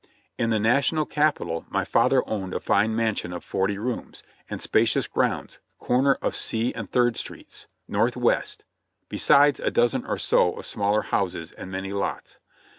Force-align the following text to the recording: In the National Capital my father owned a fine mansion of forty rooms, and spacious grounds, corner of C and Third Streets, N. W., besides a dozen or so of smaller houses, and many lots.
In 0.35 0.49
the 0.49 0.57
National 0.59 1.05
Capital 1.05 1.67
my 1.69 1.85
father 1.85 2.27
owned 2.27 2.55
a 2.55 2.59
fine 2.59 2.95
mansion 2.95 3.31
of 3.31 3.43
forty 3.43 3.77
rooms, 3.77 4.23
and 4.49 4.59
spacious 4.59 5.07
grounds, 5.07 5.59
corner 5.77 6.15
of 6.23 6.35
C 6.35 6.73
and 6.73 6.89
Third 6.91 7.17
Streets, 7.17 7.67
N. 7.87 7.93
W., 8.09 8.41
besides 9.09 9.59
a 9.59 9.69
dozen 9.69 10.03
or 10.07 10.17
so 10.17 10.53
of 10.57 10.65
smaller 10.65 11.03
houses, 11.03 11.51
and 11.51 11.69
many 11.69 11.93
lots. 11.93 12.39